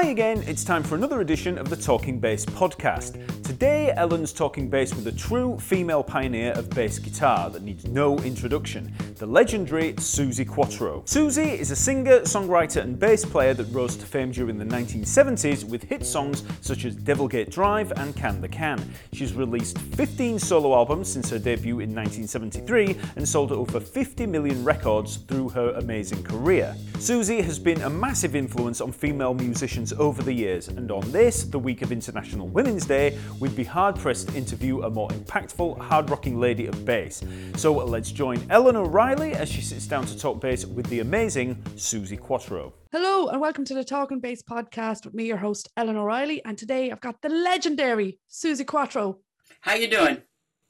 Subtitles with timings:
[0.00, 3.20] Hi again, it's time for another edition of the Talking Bass podcast.
[3.42, 8.16] Today, Ellen's talking bass with a true female pioneer of bass guitar that needs no
[8.18, 11.00] introduction, the legendary Suzi Quatro.
[11.06, 15.64] Suzi is a singer, songwriter, and bass player that rose to fame during the 1970s
[15.64, 18.78] with hit songs such as Devil Gate Drive and Can the Can.
[19.12, 24.62] She's released 15 solo albums since her debut in 1973 and sold over 50 million
[24.62, 26.76] records through her amazing career.
[26.98, 31.44] Suzi has been a massive influence on female musicians over the years, and on this,
[31.44, 35.78] the week of International Women's Day, we'd be hard pressed to interview a more impactful,
[35.78, 37.22] hard rocking lady of bass.
[37.56, 41.56] So let's join Ellen O'Reilly as she sits down to talk bass with the amazing
[41.76, 42.74] Suzi Quatro.
[42.92, 46.56] Hello and welcome to the Talking Bass podcast with me, your host Ellen O'Reilly, and
[46.56, 49.18] today I've got the legendary Suzi Quatro.
[49.60, 50.22] How you doing?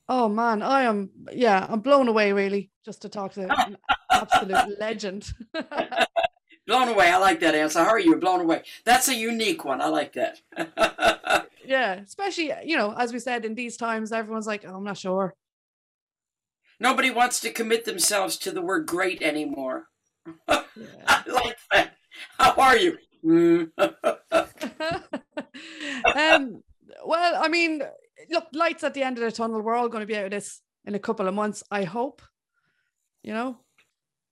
[0.09, 3.77] Oh man, I am yeah, I'm blown away really just to talk to an
[4.11, 5.31] absolute legend.
[6.69, 7.11] blown away.
[7.11, 7.83] I like that answer.
[7.83, 8.15] How are you?
[8.17, 8.63] Blown away.
[8.85, 9.81] That's a unique one.
[9.81, 10.41] I like that.
[11.67, 14.99] yeah, especially you know, as we said in these times, everyone's like, oh, I'm not
[14.99, 15.35] sure.
[16.79, 19.89] Nobody wants to commit themselves to the word great anymore.
[20.77, 20.87] Yeah.
[21.09, 21.95] I like that.
[22.39, 22.99] How are you?
[26.15, 26.63] um,
[27.05, 27.83] well, I mean,
[28.31, 29.61] look, lights at the end of the tunnel.
[29.61, 32.23] We're all going to be out of this in a couple of months, I hope.
[33.25, 33.59] You know,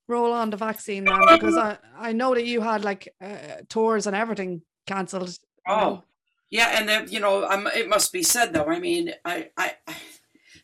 [0.08, 4.06] roll on the vaccine, man, because I, I know that you had like uh, tours
[4.06, 5.38] and everything cancelled.
[5.68, 6.04] Oh, know.
[6.50, 8.66] yeah, and then you know, I'm, it must be said though.
[8.66, 9.74] I mean, I, I,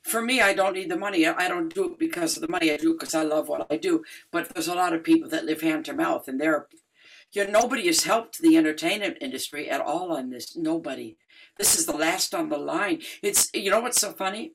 [0.03, 1.27] for me, I don't need the money.
[1.27, 2.73] I don't do it because of the money.
[2.73, 4.05] I do because I love what I do.
[4.31, 6.67] But there's a lot of people that live hand to mouth, and they're,
[7.33, 10.57] you know, nobody has helped the entertainment industry at all on this.
[10.57, 11.17] Nobody.
[11.59, 13.03] This is the last on the line.
[13.23, 14.55] It's you know what's so funny?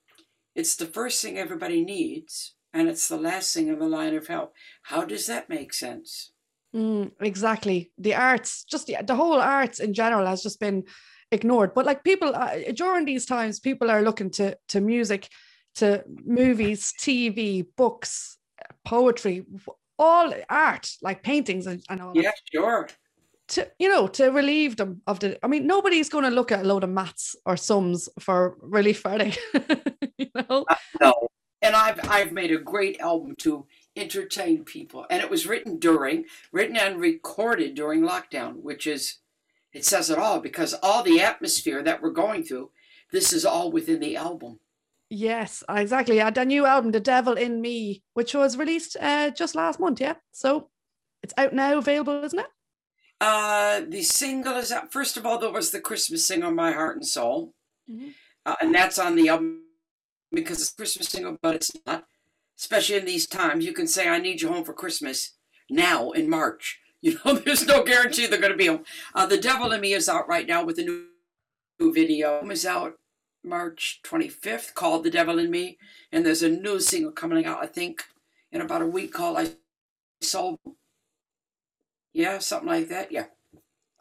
[0.55, 4.27] It's the first thing everybody needs, and it's the last thing in the line of
[4.27, 4.53] help.
[4.83, 6.31] How does that make sense?
[6.75, 7.91] Mm, exactly.
[7.97, 10.83] The arts, just the, the whole arts in general, has just been
[11.31, 11.73] ignored.
[11.73, 15.29] But like people uh, during these times, people are looking to to music,
[15.75, 18.37] to movies, TV, books,
[18.85, 19.45] poetry,
[19.97, 22.11] all art, like paintings and, and all.
[22.15, 22.87] Yeah, sure
[23.47, 26.65] to you know to relieve them of the i mean nobody's going to look at
[26.65, 29.17] a load of maths or sums for relief are
[30.17, 31.13] you know uh, no
[31.61, 36.25] and i've i've made a great album to entertain people and it was written during
[36.51, 39.17] written and recorded during lockdown which is
[39.73, 42.69] it says it all because all the atmosphere that we're going through
[43.11, 44.59] this is all within the album
[45.09, 49.31] yes exactly I had a new album the devil in me which was released uh,
[49.31, 50.69] just last month yeah so
[51.23, 52.47] it's out now available isn't it
[53.19, 54.91] uh, the single is out.
[54.91, 57.55] First of all, there was the Christmas single, My Heart and Soul.
[57.89, 58.09] Mm-hmm.
[58.45, 59.63] Uh, and that's on the album
[60.31, 62.05] because it's Christmas single, but it's not.
[62.57, 65.33] Especially in these times, you can say, I need you home for Christmas
[65.69, 66.79] now in March.
[66.99, 68.83] You know, there's no guarantee they're going to be home.
[69.13, 71.05] Uh, the Devil in Me is out right now with a new,
[71.79, 72.43] new video.
[72.43, 72.95] Was out
[73.43, 75.77] March 25th called The Devil in Me.
[76.11, 78.05] And there's a new single coming out, I think,
[78.51, 79.51] in about a week called I
[80.19, 80.57] Sold
[82.17, 83.11] yeah, something like that.
[83.11, 83.25] Yeah.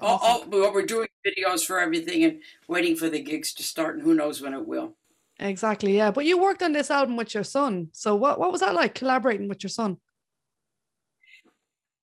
[0.01, 4.05] All, all, we're doing videos for everything and waiting for the gigs to start, and
[4.05, 4.95] who knows when it will.
[5.39, 5.97] Exactly.
[5.97, 6.11] Yeah.
[6.11, 7.89] But you worked on this album with your son.
[7.93, 9.99] So what, what was that like collaborating with your son?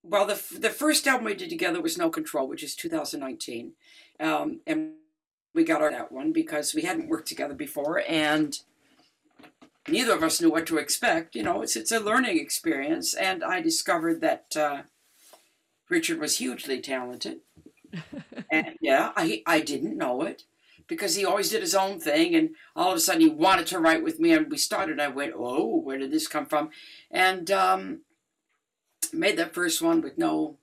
[0.04, 3.74] Well, the, the first album we did together was No Control, which is 2019.
[4.20, 4.94] Um, and
[5.56, 8.60] we got on that one because we hadn't worked together before and
[9.88, 11.36] neither of us knew what to expect.
[11.36, 13.14] You know, it's, it's a learning experience.
[13.14, 14.82] And I discovered that uh,
[15.90, 17.40] Richard was hugely talented.
[18.52, 20.44] and yeah, I, I didn't know it
[20.88, 22.36] because he always did his own thing.
[22.36, 24.32] And all of a sudden he wanted to write with me.
[24.34, 25.00] And we started.
[25.00, 26.70] I went, oh, where did this come from?
[27.12, 28.02] And um,
[29.12, 30.58] made that first one with no,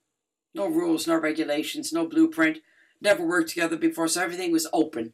[0.53, 2.59] no rules, no regulations, no blueprint.
[3.01, 4.07] Never worked together before.
[4.07, 5.13] So everything was open.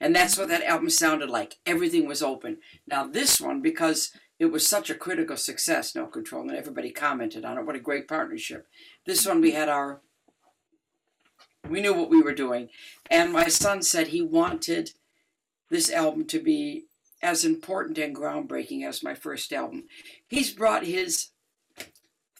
[0.00, 1.56] And that's what that album sounded like.
[1.64, 2.58] Everything was open.
[2.86, 7.44] Now, this one, because it was such a critical success, No Control, and everybody commented
[7.44, 7.64] on it.
[7.64, 8.66] What a great partnership.
[9.06, 10.02] This one we had our,
[11.68, 12.68] we knew what we were doing.
[13.10, 14.92] And my son said he wanted
[15.70, 16.86] this album to be
[17.22, 19.84] as important and groundbreaking as my first album.
[20.28, 21.30] He's brought his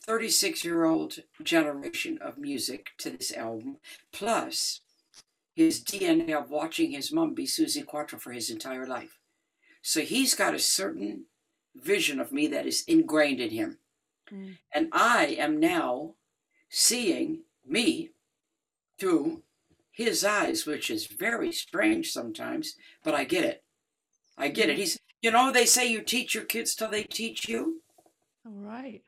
[0.07, 3.79] 36 year old generation of music to this album,
[4.13, 4.81] plus
[5.55, 9.19] his DNA of watching his mom be Suzi Quatro for his entire life.
[9.81, 11.25] So he's got a certain
[11.75, 13.79] vision of me that is ingrained in him.
[14.33, 14.59] Mm.
[14.75, 16.15] And I am now
[16.69, 18.11] seeing me
[18.99, 19.43] through
[19.91, 23.63] his eyes, which is very strange sometimes, but I get it.
[24.37, 24.77] I get it.
[24.77, 24.79] Mm.
[24.81, 27.83] He's, you know, they say you teach your kids till they teach you.
[28.45, 29.03] All right.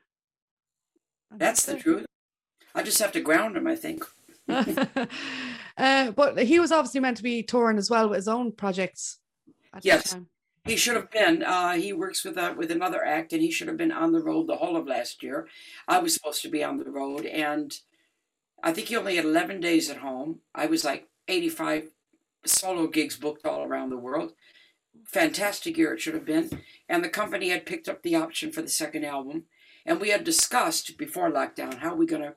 [1.29, 2.05] That's, That's the truth.
[2.73, 4.03] I just have to ground him, I think.
[5.77, 9.19] Uh, but he was obviously meant to be touring as well with his own projects.
[9.73, 10.17] at Yes.
[10.65, 11.43] He should have been.
[11.43, 14.21] Uh, he works with uh, with another act, and he should have been on the
[14.21, 15.47] road the whole of last year.
[15.87, 17.71] I was supposed to be on the road, and
[18.63, 20.39] I think he only had 11 days at home.
[20.53, 21.91] I was like 85
[22.45, 24.33] solo gigs booked all around the world.
[25.05, 26.61] Fantastic year it should have been.
[26.89, 29.43] And the company had picked up the option for the second album,
[29.85, 32.35] and we had discussed before lockdown how we gonna,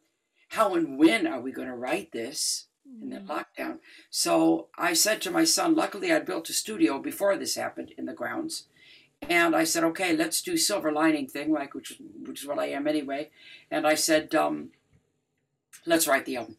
[0.51, 2.67] how and when are we gonna write this
[3.03, 3.79] in that lockdown.
[4.11, 8.07] So I said to my son, luckily I built a studio before this happened in
[8.07, 8.67] the grounds.
[9.29, 12.67] And I said, okay, let's do silver lining thing, like which which is what I
[12.67, 13.31] am anyway.
[13.71, 14.71] And I said, um,
[15.87, 16.57] let's write the album.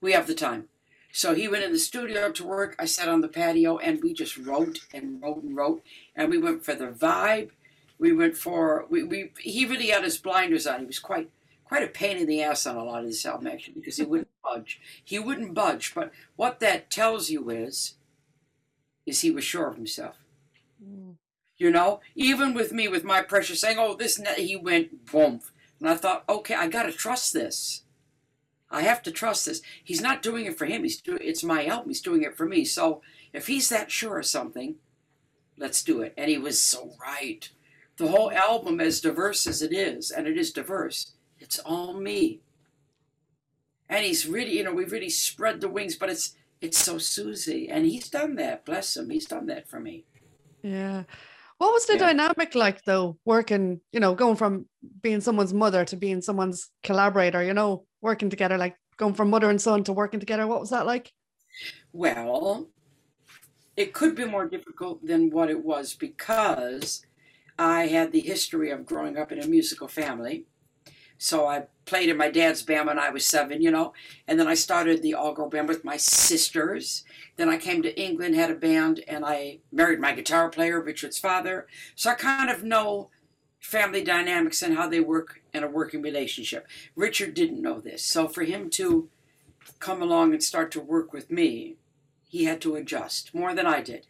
[0.00, 0.68] We have the time.
[1.12, 2.76] So he went in the studio to work.
[2.78, 5.82] I sat on the patio and we just wrote and wrote and wrote.
[6.14, 7.50] And we went for the vibe.
[7.98, 10.80] We went for we, we he really had his blinders on.
[10.80, 11.30] He was quite
[11.64, 14.04] quite a pain in the ass on a lot of this album actually because he
[14.04, 14.80] wouldn't budge.
[15.04, 15.94] He wouldn't budge.
[15.94, 17.94] But what that tells you is
[19.04, 20.16] is he was sure of himself.
[20.82, 21.16] Mm.
[21.58, 25.10] You know, even with me, with my pressure saying, "Oh, this," and that," he went
[25.10, 25.40] boom,
[25.78, 27.82] and I thought, "Okay, I got to trust this.
[28.70, 29.62] I have to trust this.
[29.82, 30.82] He's not doing it for him.
[30.82, 31.88] He's doing it's my album.
[31.88, 32.64] He's doing it for me.
[32.64, 33.02] So
[33.32, 34.76] if he's that sure of something,
[35.58, 37.48] let's do it." And he was so right.
[37.96, 42.40] The whole album, as diverse as it is, and it is diverse, it's all me.
[43.88, 47.68] And he's really, you know, we've really spread the wings, but it's it's so Suzi,
[47.70, 48.64] and he's done that.
[48.64, 50.04] Bless him, he's done that for me.
[50.62, 51.04] Yeah.
[51.60, 52.06] What was the Yeah.
[52.06, 54.66] dynamic like though, working, you know, going from
[55.02, 59.50] being someone's mother to being someone's collaborator, you know, working together, like going from mother
[59.50, 60.46] and son to working together?
[60.46, 61.12] What was that like?
[61.92, 62.70] Well,
[63.76, 67.04] it could be more difficult than what it was because
[67.58, 70.46] I had the history of growing up in a musical family.
[71.18, 73.92] So I played in my dad's band when I was seven, you know,
[74.28, 77.04] and then I started the all girl band with my sisters.
[77.36, 81.18] Then I came to England, had a band, and I married my guitar player, Richard's
[81.18, 81.66] father.
[81.94, 83.10] So I kind of know
[83.60, 86.66] family dynamics and how they work in a working relationship.
[86.96, 88.04] Richard didn't know this.
[88.04, 89.08] So for him to
[89.78, 91.76] come along and start to work with me,
[92.28, 94.06] he had to adjust more than I did.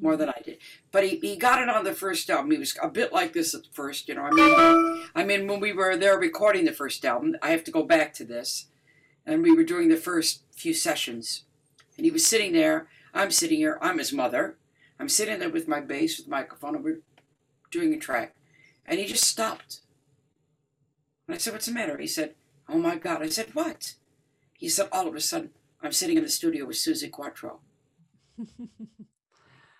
[0.00, 0.58] More than I did.
[0.92, 2.50] But he, he got it on the first album.
[2.50, 4.22] He was a bit like this at first, you know.
[4.22, 7.70] I mean, I mean, when we were there recording the first album, I have to
[7.70, 8.66] go back to this.
[9.26, 11.44] And we were doing the first few sessions.
[11.96, 12.88] And he was sitting there.
[13.12, 13.78] I'm sitting here.
[13.82, 14.56] I'm his mother.
[14.98, 17.00] I'm sitting there with my bass, with the microphone, and we're
[17.70, 18.34] doing a track.
[18.86, 19.80] And he just stopped.
[21.26, 21.96] And I said, What's the matter?
[21.98, 22.34] He said,
[22.68, 23.22] Oh my God.
[23.22, 23.94] I said, What?
[24.54, 25.50] He said, All of a sudden,
[25.82, 27.60] I'm sitting in the studio with Suzi Quatro.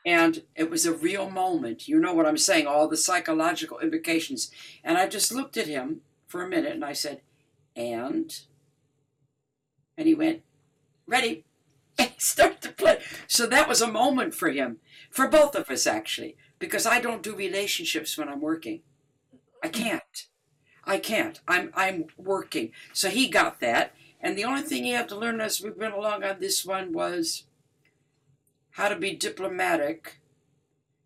[0.04, 1.88] And it was a real moment.
[1.88, 4.50] You know what I'm saying, all the psychological implications.
[4.82, 7.20] And I just looked at him for a minute and I said,
[7.76, 8.38] And?
[9.96, 10.42] And he went,
[11.06, 11.44] Ready.
[11.98, 13.00] And started to play.
[13.26, 14.78] So that was a moment for him,
[15.10, 18.80] for both of us actually, because I don't do relationships when I'm working.
[19.62, 20.26] I can't.
[20.84, 21.40] I can't.
[21.46, 22.72] I'm I'm working.
[22.92, 23.94] So he got that.
[24.20, 26.92] And the only thing he had to learn as we went along on this one
[26.92, 27.44] was
[28.72, 30.20] how to be diplomatic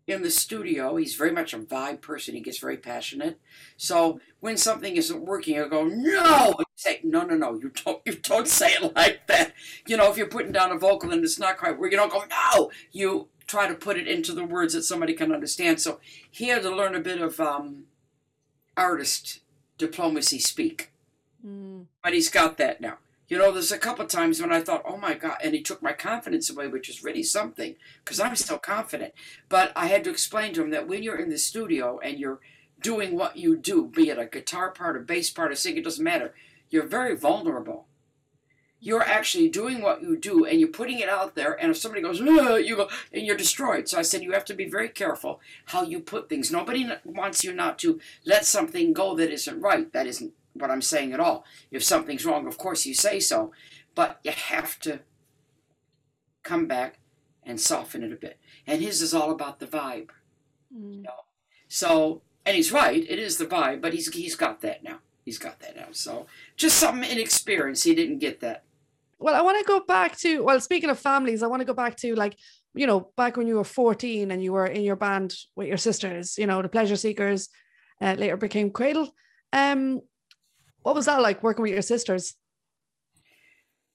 [0.07, 0.95] in the studio.
[0.97, 2.35] He's very much a vibe person.
[2.35, 3.39] He gets very passionate.
[3.75, 6.53] So when something isn't working, he'll go, no!
[6.57, 9.53] And say, no, no, no, you don't you don't say it like that.
[9.87, 12.11] You know, if you're putting down a vocal and it's not quite where you don't
[12.11, 12.71] go, no!
[12.91, 15.79] You try to put it into the words that somebody can understand.
[15.81, 15.99] So
[16.29, 17.85] he had to learn a bit of um,
[18.77, 19.39] artist
[19.77, 20.91] diplomacy speak
[21.45, 21.85] Mm.
[22.03, 22.97] but he's got that now.
[23.27, 25.81] You know, there's a couple times when I thought, oh my God, and he took
[25.81, 29.13] my confidence away, which is really something, because I'm still confident.
[29.49, 32.39] But I had to explain to him that when you're in the studio and you're
[32.81, 35.83] doing what you do, be it a guitar part, a bass part, a sing, it
[35.83, 36.35] doesn't matter,
[36.69, 37.87] you're very vulnerable.
[38.79, 42.03] You're actually doing what you do and you're putting it out there, and if somebody
[42.03, 43.89] goes, you go, and you're destroyed.
[43.89, 46.51] So I said, you have to be very careful how you put things.
[46.51, 49.91] Nobody wants you not to let something go that isn't right.
[49.93, 51.45] That isn't what I'm saying at all.
[51.71, 53.51] If something's wrong, of course you say so,
[53.93, 55.01] but you have to
[56.43, 56.99] come back
[57.43, 58.39] and soften it a bit.
[58.65, 60.09] And his is all about the vibe.
[60.75, 61.05] Mm.
[61.67, 64.99] So, and he's right, it is the vibe, but he's he's got that now.
[65.23, 65.87] He's got that now.
[65.91, 67.83] So, just something inexperience.
[67.83, 68.63] He didn't get that.
[69.17, 71.73] Well, I want to go back to, well, speaking of families, I want to go
[71.73, 72.37] back to like,
[72.73, 75.77] you know, back when you were 14 and you were in your band with your
[75.77, 77.49] sisters, you know, the Pleasure Seekers,
[78.01, 79.09] uh, later became Cradle.
[79.53, 80.01] Um,
[80.85, 82.35] what was that like working with your sisters?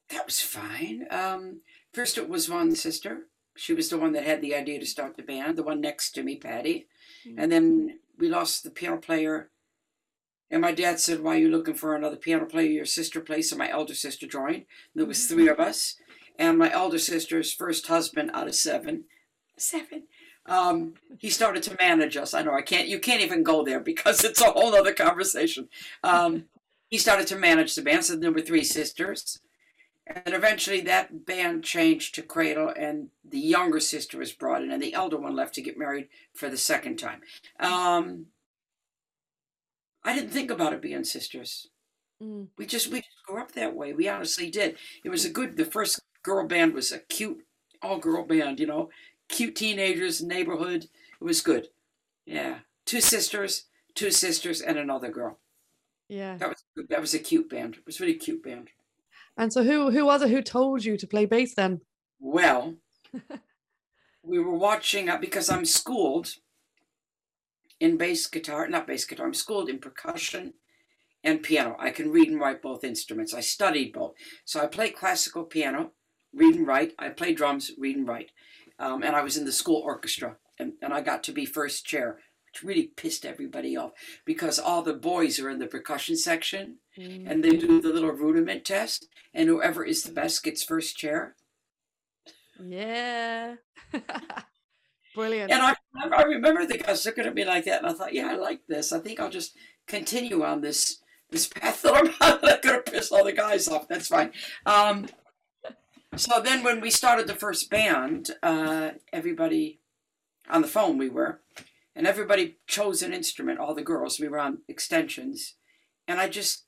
[0.09, 1.07] That was fine.
[1.09, 1.61] Um,
[1.95, 3.29] first, it was one sister.
[3.57, 6.11] She was the one that had the idea to start the band, the one next
[6.13, 6.89] to me, Patty.
[7.39, 9.51] And then we lost the piano player.
[10.51, 12.69] And my dad said, Why are you looking for another piano player?
[12.69, 13.51] Your sister plays.
[13.51, 14.65] So my elder sister joined.
[14.93, 15.95] There was three of us.
[16.41, 19.05] and my elder sister's first husband out of seven,
[19.57, 20.09] seven.
[20.47, 22.35] Um, he started to manage us.
[22.35, 22.89] I know I can't.
[22.89, 25.69] You can't even go there because it's a whole other conversation.
[26.03, 26.47] Um,
[26.91, 28.05] he started to manage the band.
[28.05, 29.41] So the number three sisters,
[30.07, 34.83] and eventually that band changed to Cradle, and the younger sister was brought in, and
[34.83, 37.21] the elder one left to get married for the second time.
[37.61, 38.27] Um,
[40.03, 41.69] I didn't think about it being sisters.
[42.23, 42.49] Mm.
[42.59, 43.93] We just we just grew up that way.
[43.93, 44.77] We honestly did.
[45.05, 45.57] It was a good.
[45.57, 47.45] The first girl band was a cute
[47.81, 48.59] all girl band.
[48.59, 48.91] You know,
[49.29, 50.89] cute teenagers, neighborhood.
[51.21, 51.69] It was good.
[52.27, 55.39] Yeah, two sisters, two sisters, and another girl.
[56.11, 56.37] Yeah.
[56.39, 57.77] That was that was a cute band.
[57.77, 58.69] It was a really cute band.
[59.37, 61.81] And so who who was it who told you to play bass then?
[62.19, 62.77] Well,
[64.23, 66.35] we were watching uh, because I'm schooled
[67.79, 69.27] in bass guitar, not bass guitar.
[69.27, 70.55] I'm schooled in percussion
[71.25, 71.77] and piano.
[71.79, 73.33] I can read and write both instruments.
[73.35, 75.93] I studied both, so I play classical piano,
[76.35, 76.93] read and write.
[76.99, 78.33] I play drums, read and write,
[78.79, 81.87] um, and I was in the school orchestra, and, and I got to be first
[81.87, 82.19] chair,
[82.63, 83.93] really pissed everybody off
[84.25, 87.31] because all the boys are in the percussion section Mm.
[87.31, 91.37] and they do the little rudiment test, and whoever is the best gets first chair.
[92.63, 93.55] Yeah.
[95.15, 95.51] Brilliant.
[95.51, 95.75] And I,
[96.13, 98.67] I remember the guys looking at me like that, and I thought, yeah, I like
[98.69, 98.93] this.
[98.93, 103.13] I think I'll just continue on this this path that I'm not going to piss
[103.13, 103.87] all the guys off.
[103.89, 104.33] That's fine.
[104.67, 105.07] Um,
[106.17, 109.79] so then, when we started the first band, uh, everybody
[110.49, 111.41] on the phone we were,
[112.01, 113.59] and everybody chose an instrument.
[113.59, 115.57] All the girls, we were on extensions,
[116.09, 116.65] and I just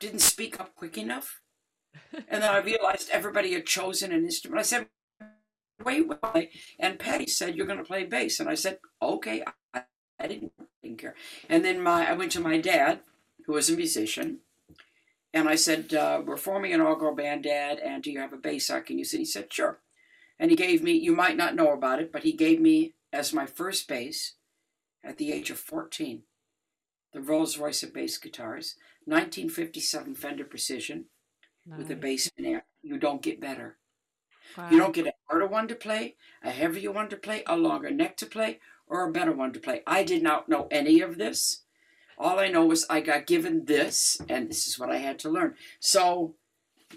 [0.00, 1.40] didn't speak up quick enough.
[2.28, 4.58] And then I realized everybody had chosen an instrument.
[4.58, 4.88] I said,
[5.84, 6.04] wait,
[6.34, 6.50] wait.
[6.80, 8.40] And Patty said, you're going to play bass.
[8.40, 9.44] And I said, okay.
[9.72, 9.82] I,
[10.18, 10.52] I didn't,
[10.82, 11.14] didn't care.
[11.48, 13.02] And then my I went to my dad,
[13.46, 14.38] who was a musician,
[15.32, 18.36] and I said, uh, we're forming an all-girl band, Dad, and do you have a
[18.36, 19.12] bass I can use?
[19.12, 19.78] And he said, sure.
[20.40, 23.32] And he gave me, you might not know about it, but he gave me as
[23.32, 24.34] my first bass
[25.02, 26.22] at the age of 14,
[27.12, 31.06] the Rolls Royce of bass guitars, 1957 Fender Precision
[31.76, 32.64] with a bass in there.
[32.82, 33.78] You don't get better.
[34.56, 34.68] Wow.
[34.70, 37.90] You don't get a harder one to play, a heavier one to play, a longer
[37.90, 39.82] neck to play, or a better one to play.
[39.86, 41.62] I did not know any of this.
[42.18, 45.30] All I know was I got given this, and this is what I had to
[45.30, 45.54] learn.
[45.78, 46.34] So,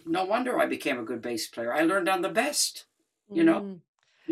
[0.05, 1.73] no wonder I became a good bass player.
[1.73, 2.85] I learned on the best.
[3.31, 3.61] you know.
[3.61, 3.79] Mm.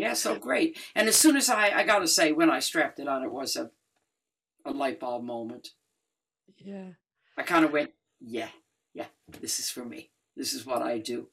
[0.02, 0.76] Yeah, so great.
[0.96, 3.30] And as soon as I, I got to say, when I strapped it on, it
[3.30, 3.70] was a,
[4.64, 5.68] a light bulb moment.
[6.58, 6.88] Yeah.
[7.38, 8.48] I kind of went, yeah,
[8.94, 9.06] yeah,
[9.40, 10.10] this is for me.
[10.36, 11.28] This is what I do.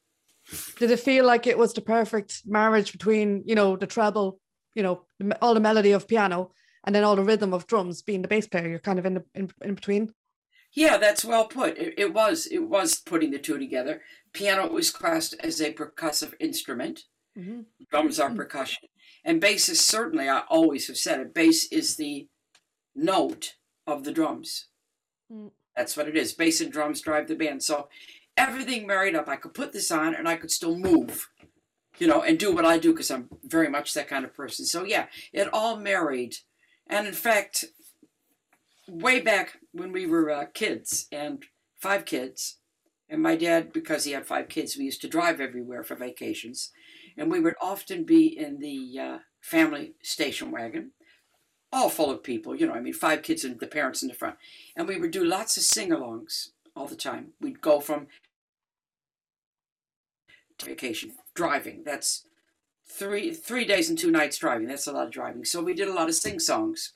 [0.78, 4.38] Did it feel like it was the perfect marriage between, you know, the treble,
[4.76, 5.02] you know,
[5.42, 6.52] all the melody of piano
[6.84, 8.68] and then all the rhythm of drums being the bass player?
[8.68, 10.14] You're kind of in the in, in between.
[10.74, 11.76] Yeah, that's well put.
[11.76, 14.02] It, it was it was putting the two together.
[14.32, 17.06] Piano was classed as a percussive instrument.
[17.40, 17.66] Mhm.
[17.90, 18.88] Drums are percussion,
[19.24, 20.28] and bass is certainly.
[20.28, 21.34] I always have said it.
[21.34, 22.28] Bass is the
[22.94, 23.56] note
[23.86, 24.66] of the drums.
[25.32, 25.52] Mm.
[25.74, 26.32] That's what it is.
[26.34, 27.62] Bass and drums drive the band.
[27.62, 27.88] So
[28.36, 29.28] everything married up.
[29.28, 31.28] I could put this on, and I could still move,
[31.98, 34.66] you know, and do what I do because I'm very much that kind of person.
[34.66, 36.36] So yeah, it all married,
[36.86, 37.64] and in fact,
[38.88, 41.44] way back when we were uh, kids and
[41.78, 42.58] five kids,
[43.08, 46.70] and my dad, because he had five kids, we used to drive everywhere for vacations,
[47.20, 50.92] and we would often be in the uh, family station wagon,
[51.70, 52.56] all full of people.
[52.56, 54.36] You know, I mean, five kids and the parents in the front,
[54.74, 57.32] and we would do lots of sing-alongs all the time.
[57.38, 58.06] We'd go from
[60.64, 61.82] vacation driving.
[61.84, 62.24] That's
[62.86, 64.66] three three days and two nights driving.
[64.66, 65.44] That's a lot of driving.
[65.44, 66.94] So we did a lot of sing songs,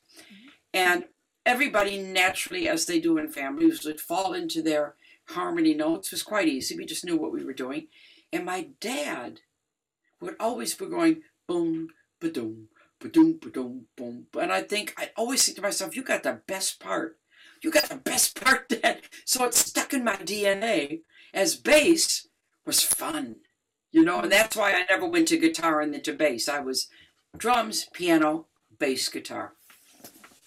[0.73, 1.05] and
[1.45, 4.95] everybody naturally, as they do in families, would fall into their
[5.29, 6.09] harmony notes.
[6.09, 6.77] It was quite easy.
[6.77, 7.89] We just knew what we were doing,
[8.33, 9.41] and my dad
[10.25, 11.89] would always be going boom,
[12.21, 12.69] ba doom,
[13.01, 14.27] ba doom, ba doom, boom.
[14.41, 17.19] And I think I always think to myself, "You got the best part.
[17.63, 21.03] You got the best part, Dad." So it's stuck in my DNA
[21.33, 22.27] as bass
[22.67, 23.37] was fun,
[23.93, 26.49] you know, and that's why I never went to guitar and then to bass.
[26.49, 26.89] I was
[27.37, 28.47] drums, piano,
[28.79, 29.55] bass, guitar.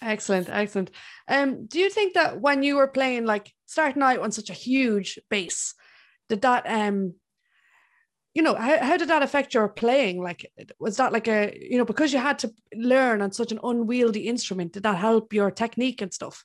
[0.00, 0.90] Excellent, excellent.
[1.28, 4.54] Um, do you think that when you were playing, like starting out on such a
[4.54, 5.74] huge bass,
[6.28, 7.14] did that um,
[8.34, 10.22] you know, how, how did that affect your playing?
[10.22, 13.60] Like, was that like a, you know, because you had to learn on such an
[13.62, 16.44] unwieldy instrument, did that help your technique and stuff?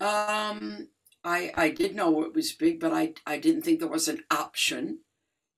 [0.00, 0.88] Um,
[1.24, 4.24] I I did know it was big, but I I didn't think there was an
[4.30, 5.00] option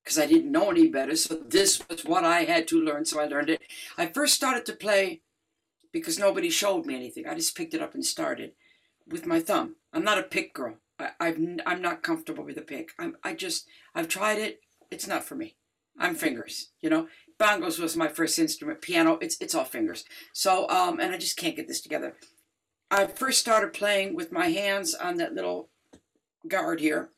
[0.03, 1.17] because I didn't know any better.
[1.17, 3.05] So this was what I had to learn.
[3.05, 3.63] So I learned it.
[3.97, 5.23] I first started to play
[5.93, 7.27] because nobody showed me anything.
[7.27, 8.53] I just picked it up and started
[9.07, 9.77] with my thumb.
[9.93, 10.77] I'm not a pick girl.
[11.21, 12.91] I, n- I'm not comfortable with a pick.
[12.99, 14.61] I'm I just I've tried it.
[14.91, 15.57] It's not for me.
[15.99, 17.09] I'm fingers, you know.
[17.39, 18.83] Bongos was my first instrument.
[18.83, 20.05] Piano, it's it's all fingers.
[20.33, 22.17] So um, and I just can't get this together.
[22.91, 25.69] I first started playing with my hands on that little
[26.49, 27.11] guard here,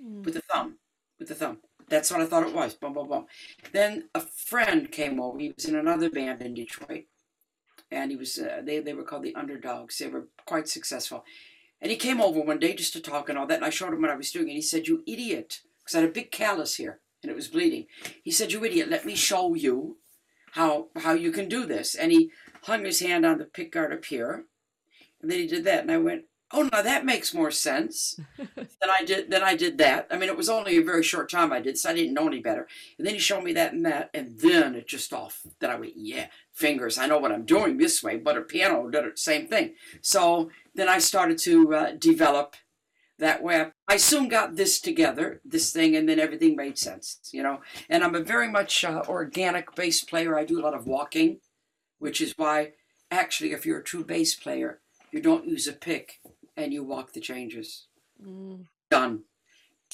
[0.00, 0.78] with the thumb,
[1.18, 1.58] with the thumb.
[1.88, 2.74] That's what I thought it was.
[2.74, 3.26] Boom, boom, boom.
[3.72, 5.38] Then a friend came over.
[5.38, 7.04] He was in another band in Detroit,
[7.90, 9.98] and he was uh, they they were called the Underdogs.
[9.98, 11.24] They were quite successful.
[11.80, 13.56] And he came over one day just to talk and all that.
[13.56, 16.00] And I showed him what I was doing, and he said, "You idiot!" Because I
[16.00, 17.86] had a big callus here, and it was bleeding.
[18.22, 18.90] He said, "You idiot!
[18.90, 19.96] Let me show you
[20.52, 22.30] how how you can do this." And he
[22.64, 24.44] hung his hand on the pick guard up here,
[25.20, 28.20] and then he did that, and I went, "Oh, now that makes more sense."
[28.56, 30.06] then I did then I did that.
[30.10, 32.28] I mean, it was only a very short time I did, so I didn't know
[32.28, 32.68] any better.
[32.98, 35.46] And then he showed me that and that, and then it just off.
[35.60, 36.98] Then I went, "Yeah, fingers.
[36.98, 39.74] I know what I'm doing this way." But a piano did it same thing.
[40.02, 42.56] So then I started to uh, develop
[43.18, 43.66] that way.
[43.88, 47.60] I soon got this together, this thing, and then everything made sense, you know.
[47.88, 50.36] And I'm a very much uh, organic bass player.
[50.36, 51.40] I do a lot of walking,
[51.98, 52.72] which is why,
[53.10, 54.80] actually, if you're a true bass player,
[55.12, 56.20] you don't use a pick
[56.56, 57.86] and you walk the changes.
[58.24, 58.66] Mm.
[58.90, 59.24] Done.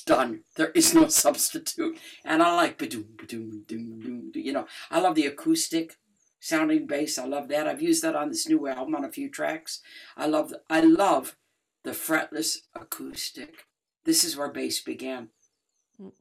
[0.06, 0.40] Done.
[0.56, 1.98] There is no substitute.
[2.24, 4.66] And I like ba-doom, ba-doom, doom, doom, you know.
[4.90, 5.96] I love the acoustic
[6.40, 7.18] sounding bass.
[7.18, 7.66] I love that.
[7.66, 9.80] I've used that on this new album on a few tracks.
[10.16, 11.36] I love I love
[11.82, 13.66] the fretless acoustic.
[14.04, 15.28] This is where bass began.
[16.00, 16.12] Mm.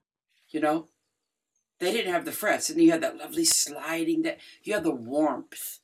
[0.50, 0.88] You know?
[1.80, 4.92] They didn't have the frets, and you had that lovely sliding that you had the
[4.92, 5.80] warmth.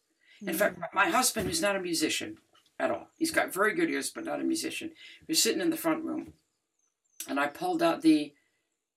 [0.46, 2.38] In fact, my husband, who's not a musician
[2.77, 5.70] at all, he's got very good ears, but not a musician, He was sitting in
[5.70, 6.34] the front room,
[7.29, 8.34] and I pulled out the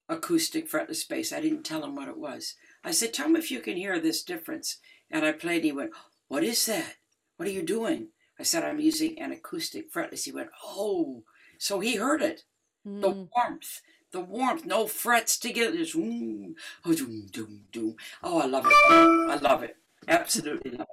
[0.08, 1.32] acoustic fretless bass.
[1.32, 2.54] I didn't tell him what it was.
[2.82, 4.78] I said, Tell me if you can hear this difference.
[5.10, 5.92] And I played, and he went,
[6.26, 6.96] What is that?
[7.36, 8.08] What are you doing?
[8.38, 10.24] I said, I'm using an acoustic fretless.
[10.24, 11.24] He went, Oh.
[11.58, 12.44] So he heard it.
[12.84, 13.28] The Mm.
[13.34, 13.82] warmth.
[14.10, 16.54] The warmth, no frets together, just mm,
[16.84, 17.96] oh, doom, doom, doom.
[18.22, 18.72] Oh, I love it.
[18.72, 19.76] I love it.
[20.06, 20.86] Absolutely love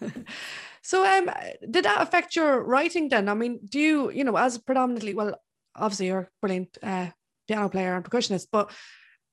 [0.00, 0.26] it.
[0.82, 1.28] So, um,
[1.70, 3.28] did that affect your writing then?
[3.28, 5.38] I mean, do you, you know, as predominantly, well,
[5.76, 7.10] obviously you're a brilliant uh,
[7.46, 8.70] piano player and percussionist, but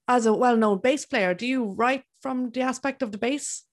[0.10, 3.63] as a well-known bass player, do you write from the aspect of the bass?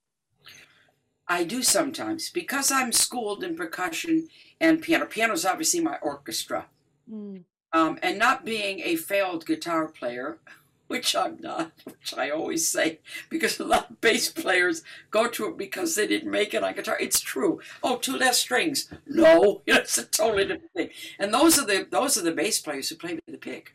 [1.27, 4.29] I do sometimes because I'm schooled in percussion
[4.61, 5.07] and piano.
[5.07, 6.67] Piano is obviously my orchestra.
[7.11, 7.45] Mm.
[7.73, 10.39] Um, and not being a failed guitar player,
[10.87, 15.49] which I'm not, which I always say, because a lot of bass players go to
[15.49, 16.97] it because they didn't make it on guitar.
[17.01, 17.61] It's true.
[17.83, 18.93] Oh, two less strings.
[19.07, 20.91] No, it's a totally different thing.
[21.19, 23.75] And those are the those are the bass players who play with the pick.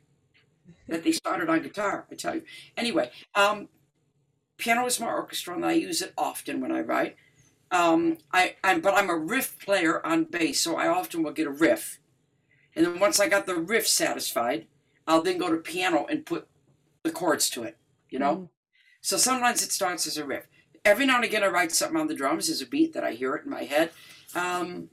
[0.87, 2.43] That they started on guitar, I tell you.
[2.75, 3.69] Anyway, um,
[4.57, 7.15] piano is my orchestra, and I use it often when I write.
[7.71, 11.45] Um, I, I'm, but I'm a riff player on bass, so I often will get
[11.47, 11.99] a riff,
[12.75, 14.65] and then once I got the riff satisfied,
[15.05, 16.47] I'll then go to piano and put
[17.03, 17.77] the chords to it.
[18.09, 18.49] You know, Mm.
[19.01, 20.47] so sometimes it starts as a riff.
[20.83, 23.11] Every now and again, I write something on the drums as a beat that I
[23.11, 23.91] hear it in my head.
[24.33, 24.89] Um,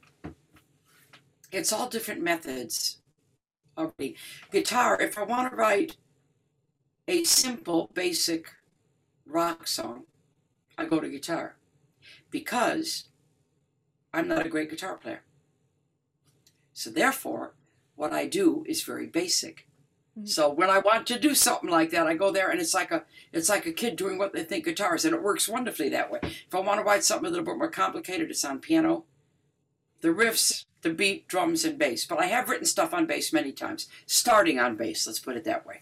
[1.50, 2.98] it's all different methods.
[3.78, 4.16] Already,
[4.50, 5.00] guitar.
[5.00, 5.96] If I want to write
[7.08, 8.50] a simple, basic
[9.26, 10.04] rock song,
[10.76, 11.56] I go to guitar
[12.36, 13.04] because
[14.12, 15.22] I'm not a great guitar player.
[16.74, 17.54] So therefore,
[17.94, 19.66] what I do is very basic.
[20.18, 20.28] Mhm.
[20.28, 22.90] So when I want to do something like that, I go there and it's like
[22.90, 25.88] a it's like a kid doing what they think guitar is, and it works wonderfully
[25.88, 26.20] that way.
[26.22, 29.06] If I want to write something a little bit more complicated, it's on piano,
[30.02, 32.04] the riffs, the beat, drums, and bass.
[32.04, 35.06] But I have written stuff on bass many times, starting on bass.
[35.06, 35.80] Let's put it that way.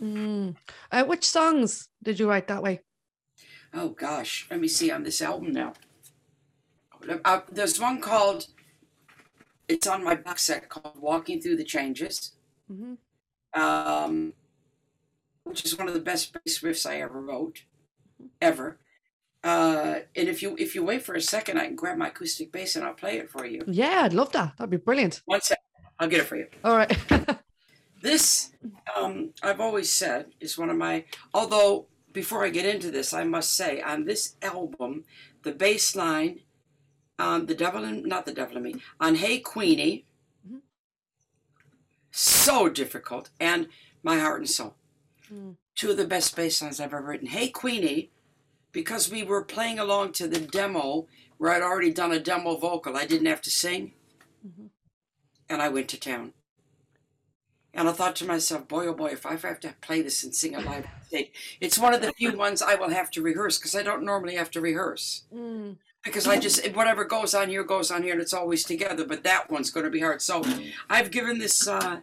[0.00, 0.56] Mm.
[0.90, 2.80] Uh, which songs did you write that way?
[3.74, 5.74] Oh gosh, let me see on this album now.
[7.24, 8.46] Uh, there's one called.
[9.68, 12.32] It's on my box set called "Walking Through the Changes,"
[12.68, 12.94] hmm
[13.54, 14.32] um,
[15.44, 17.62] which is one of the best bass riffs I ever wrote,
[18.40, 18.78] ever.
[19.42, 22.52] Uh, and if you if you wait for a second, I can grab my acoustic
[22.52, 23.62] bass and I'll play it for you.
[23.66, 24.56] Yeah, I'd love that.
[24.58, 25.22] That'd be brilliant.
[25.24, 25.64] One second,
[25.98, 26.46] I'll get it for you.
[26.64, 26.96] All right.
[28.02, 28.52] This,
[28.96, 31.04] um, I've always said, is one of my.
[31.34, 35.04] Although before I get into this, I must say on this album,
[35.42, 36.40] the bass line,
[37.20, 40.06] on the devil in not the devil in me on Hey Queenie,
[40.48, 40.62] Mhm.
[42.10, 43.68] so difficult, and
[44.02, 44.74] My Heart and Soul,
[45.30, 45.56] Mm.
[45.74, 47.28] two of the best bass lines I've ever written.
[47.28, 48.10] Hey Queenie,
[48.72, 51.06] because we were playing along to the demo
[51.38, 53.94] where I'd already done a demo vocal, I didn't have to sing,
[54.46, 54.70] Mhm.
[55.48, 56.34] and I went to town.
[57.72, 60.34] And I thought to myself, boy, oh boy, if I have to play this and
[60.34, 60.86] sing it live
[61.60, 64.34] it's one of the few ones I will have to rehearse because I don't normally
[64.34, 65.22] have to rehearse.
[65.32, 65.78] Mm.
[66.02, 69.22] Because I just, whatever goes on here goes on here and it's always together, but
[69.24, 70.22] that one's going to be hard.
[70.22, 70.42] So
[70.88, 72.00] I've given this uh,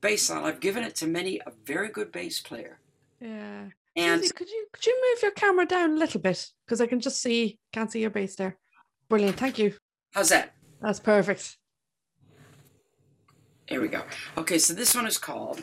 [0.00, 2.78] bass line, I've given it to many, a very good bass player.
[3.20, 3.64] Yeah.
[3.96, 6.86] And Suzi, could you could you move your camera down a little bit because I
[6.86, 8.56] can just see can't see your bass there.
[9.08, 9.74] Brilliant, thank you.
[10.12, 10.54] how's that?
[10.80, 11.56] That's perfect.
[13.66, 14.02] Here we go.
[14.36, 15.62] Okay, so this one is called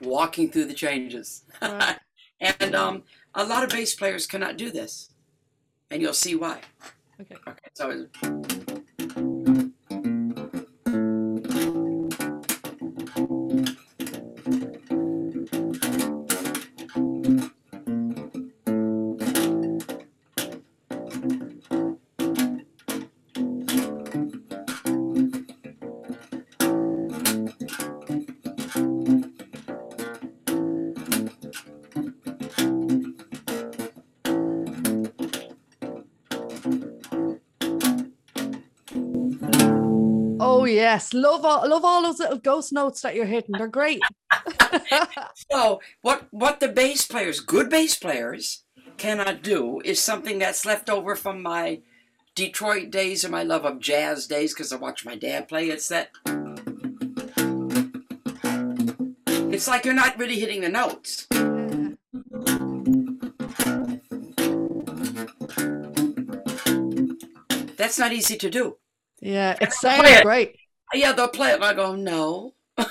[0.00, 1.42] Walking Through the Changes.
[1.62, 1.98] Right.
[2.40, 3.02] and um,
[3.34, 5.10] a lot of bass players cannot do this.
[5.90, 6.60] And you'll see why.
[7.20, 7.36] Okay.
[7.46, 8.06] Okay, so
[40.90, 43.54] yes, love all love all those little ghost notes that you're hitting.
[43.56, 44.00] They're great.
[45.50, 48.64] So what what the bass players, good bass players,
[48.96, 51.80] cannot do is something that's left over from my
[52.34, 55.68] Detroit days and my love of jazz days because I watched my dad play.
[55.68, 56.10] It's that
[59.52, 61.26] it's like you're not really hitting the notes.
[67.76, 68.76] That's not easy to do.
[69.20, 70.56] Yeah, it Play sounds great.
[70.94, 72.54] Yeah, they'll play it and I go, no.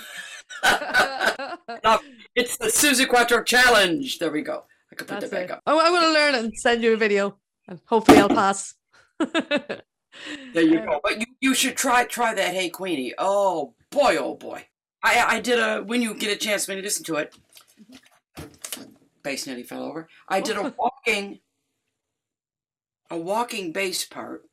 [2.35, 4.19] It's the Suzi Quatro challenge.
[4.19, 4.63] There we go.
[4.91, 5.51] I can put That's that back it.
[5.51, 5.61] up.
[5.67, 8.75] Oh, I'm going to learn it and send you a video, and hopefully I'll pass.
[10.53, 10.99] There you go.
[11.03, 13.13] But you, you should try try that Hey Queenie.
[13.17, 14.65] Oh boy, oh boy.
[15.03, 17.35] I I did a when you get a chance when you listen to it.
[19.23, 20.09] Bass nearly fell over.
[20.27, 21.39] I did a walking
[23.09, 24.43] a walking bass part,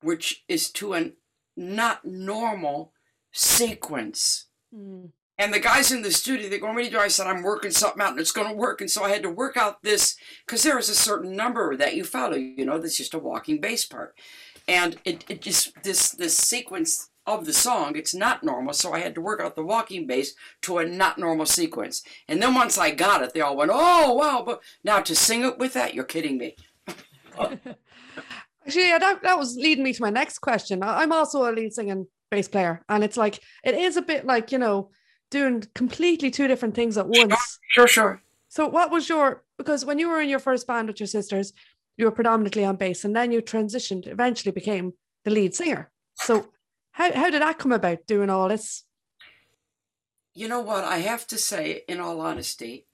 [0.00, 1.10] which is to a
[1.56, 2.92] not normal
[3.32, 4.46] sequence.
[4.74, 5.10] Mm.
[5.38, 7.02] And the guys in the studio, they're going, What are you doing?
[7.02, 8.80] I said, I'm working something out and it's going to work.
[8.80, 11.96] And so I had to work out this because there is a certain number that
[11.96, 14.14] you follow, you know, that's just a walking bass part.
[14.68, 18.72] And it, it just, this, this sequence of the song, it's not normal.
[18.72, 22.04] So I had to work out the walking bass to a not normal sequence.
[22.28, 24.42] And then once I got it, they all went, Oh, wow.
[24.46, 26.56] But now to sing it with that, you're kidding me.
[28.66, 30.82] Actually, yeah, that, that was leading me to my next question.
[30.82, 34.52] I'm also a lead singing bass player, and it's like it is a bit like
[34.52, 34.90] you know
[35.30, 37.58] doing completely two different things at once.
[37.70, 38.22] Sure, sure.
[38.48, 41.52] So, what was your because when you were in your first band with your sisters,
[41.96, 44.92] you were predominantly on bass, and then you transitioned, eventually became
[45.24, 45.90] the lead singer.
[46.14, 46.50] So,
[46.92, 48.06] how how did that come about?
[48.06, 48.84] Doing all this?
[50.34, 50.84] You know what?
[50.84, 52.86] I have to say, in all honesty,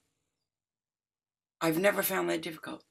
[1.60, 2.82] I've never found that difficult.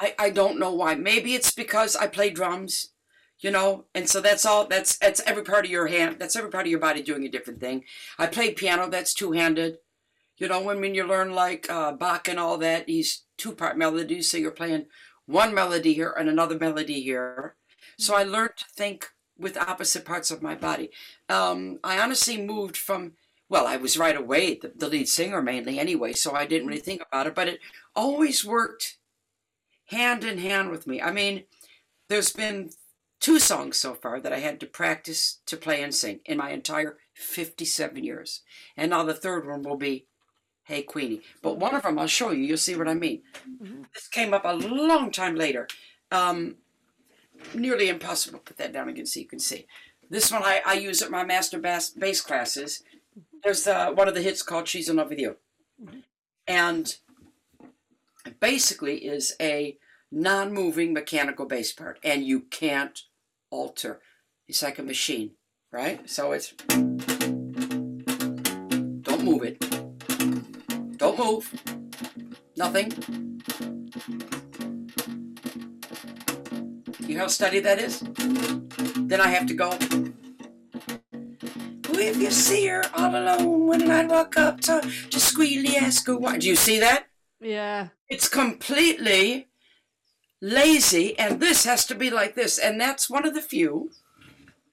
[0.00, 0.94] I, I don't know why.
[0.94, 2.92] Maybe it's because I play drums,
[3.40, 4.66] you know, and so that's all.
[4.66, 6.16] That's that's every part of your hand.
[6.18, 7.84] That's every part of your body doing a different thing.
[8.18, 8.88] I play piano.
[8.88, 9.78] That's two handed.
[10.36, 13.76] You know, when when you learn like uh, Bach and all that, he's two part
[13.76, 14.30] melodies.
[14.30, 14.86] So you're playing
[15.26, 17.56] one melody here and another melody here.
[17.98, 20.90] So I learned to think with opposite parts of my body.
[21.28, 23.12] Um, I honestly moved from
[23.48, 26.80] well, I was right away the, the lead singer mainly anyway, so I didn't really
[26.80, 27.34] think about it.
[27.34, 27.60] But it
[27.96, 28.97] always worked
[29.88, 31.00] hand in hand with me.
[31.00, 31.44] I mean,
[32.08, 32.70] there's been
[33.20, 36.50] two songs so far that I had to practice to play and sing in my
[36.50, 38.42] entire 57 years.
[38.76, 40.06] And now the third one will be
[40.64, 41.22] Hey Queenie.
[41.42, 43.22] But one of them I'll show you, you'll see what I mean.
[43.60, 43.86] Mhm.
[43.94, 45.66] This came up a long time later.
[46.12, 46.56] Um,
[47.54, 49.66] nearly impossible to put that down again so you can see.
[50.10, 52.82] This one I, I use at my master bass, bass classes.
[53.42, 55.36] There's uh, one of the hits called She's in Love with You.
[56.46, 56.98] And it
[58.28, 59.78] basically is a
[60.10, 63.00] non-moving mechanical bass part and you can't
[63.50, 64.00] alter.
[64.46, 65.32] It's like a machine
[65.72, 66.08] right?
[66.08, 66.52] So it's
[69.02, 69.60] don't move it.
[70.98, 71.52] Don't move.
[72.56, 72.92] Nothing.
[77.06, 78.00] You know how steady that is?
[79.08, 79.72] Then i have to go
[81.98, 86.38] if you see her all alone when i walk up to discreetly ask her why
[86.38, 87.06] do you see that?
[87.40, 87.88] Yeah.
[88.08, 89.48] It's completely
[90.40, 93.90] lazy and this has to be like this and that's one of the few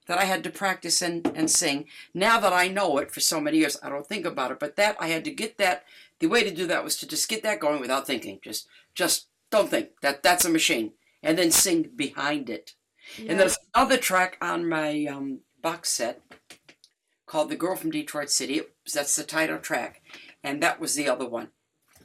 [0.06, 1.86] that i had to practice and, and sing.
[2.14, 4.76] Now that i know it for so many years i don't think about it but
[4.76, 5.84] that i had to get that
[6.20, 9.26] the way to do that was to just get that going without thinking just just
[9.50, 12.74] don't think that that's a machine and then sing behind it.
[13.18, 16.22] And there's another track on my um, box set
[17.26, 18.62] called the girl from detroit city.
[18.92, 20.02] That's the title track
[20.42, 21.48] and that was the other one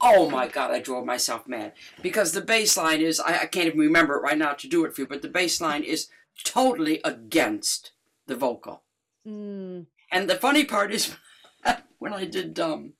[0.02, 3.68] Oh my God, I drove myself mad because the bass line is, I, I can't
[3.68, 6.08] even remember it right now to do it for you, but the bass line is
[6.44, 7.92] totally against
[8.26, 8.82] the vocal.
[9.26, 9.86] Mm.
[10.10, 11.14] And the funny part is
[11.98, 12.94] when I did um,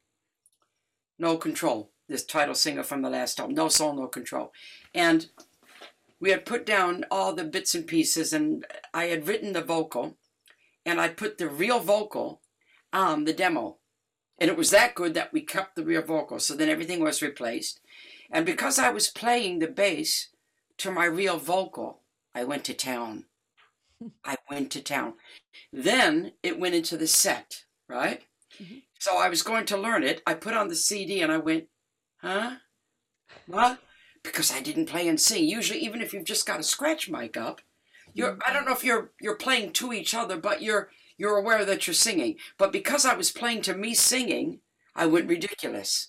[1.19, 4.53] No Control, this title singer from the last album, No Soul, No Control.
[4.95, 5.27] And
[6.21, 10.17] we had put down all the bits and pieces, and I had written the vocal,
[10.87, 12.43] and I put the real vocal
[12.93, 13.79] on the demo.
[14.43, 16.41] And it was that good that we kept the real vocal.
[16.41, 17.79] So then everything was replaced.
[18.29, 20.31] And because I was playing the bass
[20.79, 22.01] to my real vocal,
[22.35, 23.27] I went to town.
[24.25, 25.15] I went to town.
[25.73, 28.23] Then it went into the set, right?
[28.61, 28.79] Mm-hmm.
[28.99, 30.23] So I was going to learn it.
[30.27, 31.67] I put on the CD and I went,
[32.17, 32.57] huh?
[33.47, 33.79] What?
[34.25, 35.45] Because I didn't play and sing.
[35.45, 37.61] Usually, even if you've just got a scratch mic up,
[38.13, 40.91] you're I don't know if you're you're playing to each other, but you're
[41.23, 42.35] you're aware that you're singing.
[42.59, 44.59] But because I was playing to me singing,
[44.95, 46.09] I went ridiculous.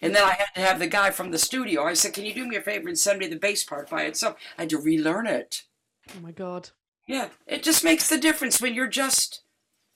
[0.00, 1.84] And then I had to have the guy from the studio.
[1.84, 4.02] I said, Can you do me a favor and send me the bass part by
[4.02, 4.36] itself?
[4.56, 5.62] I had to relearn it.
[6.16, 6.70] Oh my god.
[7.08, 9.42] Yeah, it just makes the difference when you're just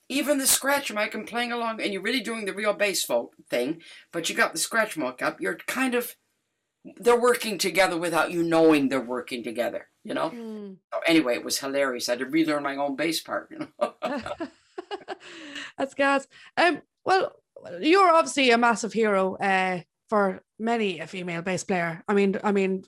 [0.09, 3.35] even the scratch mic and playing along and you're really doing the real bass folk
[3.49, 6.15] thing, but you got the scratch mic up, you're kind of
[6.97, 10.29] they're working together without you knowing they're working together, you know?
[10.29, 10.77] Mm.
[10.93, 12.07] So anyway, it was hilarious.
[12.09, 13.93] I had to relearn my own bass part, you know.
[15.77, 16.27] That's gas.
[16.55, 17.33] Um, well,
[17.81, 22.03] you're obviously a massive hero uh, for many a female bass player.
[22.07, 22.83] I mean, I mean,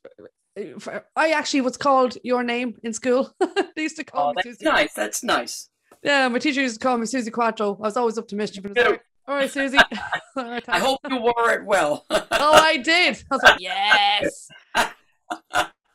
[0.79, 3.33] for, I actually was called your name in school.
[3.75, 4.65] they used to call oh, me that's Suzi.
[4.65, 4.93] nice.
[4.93, 5.69] That's nice.
[6.03, 7.75] Yeah, my teacher used to call me Suzi Quatro.
[7.75, 8.65] I was always up to mischief.
[8.65, 9.81] All right, Suzi.
[10.35, 12.05] Right, I hope you wore it well.
[12.09, 13.21] oh, I did.
[13.29, 14.49] I was like, yes.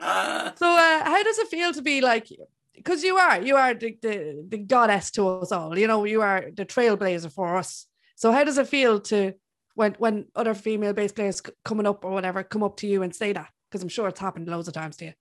[0.56, 2.28] So, uh, how does it feel to be like?
[2.74, 5.78] Because you are, you are the, the the goddess to us all.
[5.78, 7.86] You know, you are the trailblazer for us.
[8.16, 9.34] So, how does it feel to
[9.74, 13.14] when when other female bass players coming up or whatever come up to you and
[13.14, 13.48] say that?
[13.70, 15.12] Because I'm sure it's happened loads of times to you.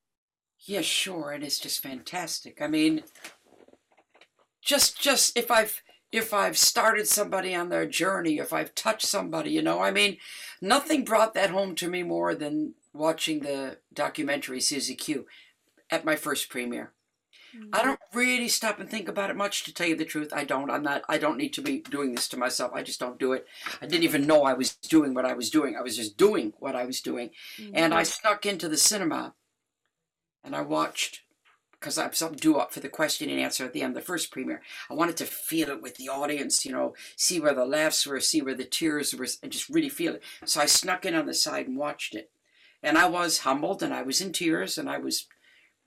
[0.66, 2.62] Yeah, sure, and it's just fantastic.
[2.62, 3.04] I mean,
[4.62, 9.52] just just if I've if I've started somebody on their journey, if I've touched somebody,
[9.52, 10.18] you know, I mean,
[10.62, 15.26] nothing brought that home to me more than watching the documentary Suzi Q
[15.90, 16.92] at my first premiere.
[17.54, 17.88] I mm-hmm.
[17.88, 20.34] don't really stop and think about it much to tell you the truth.
[20.34, 20.72] I don't.
[20.72, 22.72] I'm not I don't need to be doing this to myself.
[22.74, 23.46] I just don't do it.
[23.82, 25.76] I didn't even know I was doing what I was doing.
[25.76, 27.30] I was just doing what I was doing.
[27.74, 28.28] And I mm-hmm.
[28.28, 29.36] snuck into the cinema
[30.44, 31.22] and I watched
[31.80, 34.02] because I have something due up for the question and answer at the end of
[34.02, 34.62] the first premiere.
[34.90, 38.22] I wanted to feel it with the audience, you know, see where the laughs were,
[38.22, 40.24] see where the tears were, and just really feel it.
[40.46, 42.32] So I snuck in on the side and watched it.
[42.84, 45.26] And I was humbled and I was in tears and I was